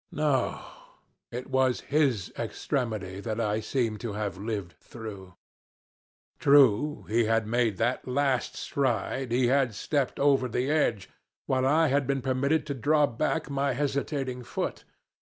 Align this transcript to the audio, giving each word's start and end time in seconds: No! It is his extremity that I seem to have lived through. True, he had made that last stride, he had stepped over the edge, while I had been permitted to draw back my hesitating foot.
No! 0.11 0.59
It 1.31 1.45
is 1.53 1.81
his 1.81 2.33
extremity 2.35 3.19
that 3.19 3.39
I 3.39 3.59
seem 3.59 3.99
to 3.99 4.13
have 4.13 4.35
lived 4.35 4.73
through. 4.79 5.35
True, 6.39 7.05
he 7.07 7.25
had 7.25 7.45
made 7.45 7.77
that 7.77 8.07
last 8.07 8.55
stride, 8.55 9.31
he 9.31 9.45
had 9.45 9.75
stepped 9.75 10.19
over 10.19 10.47
the 10.47 10.71
edge, 10.71 11.07
while 11.45 11.67
I 11.67 11.89
had 11.89 12.07
been 12.07 12.23
permitted 12.23 12.65
to 12.65 12.73
draw 12.73 13.05
back 13.05 13.47
my 13.51 13.73
hesitating 13.73 14.41
foot. 14.43 14.85